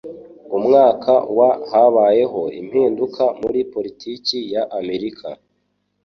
[0.57, 2.23] Umwaka wa habaye
[2.61, 5.27] impinduka muri politiki ya Amerika.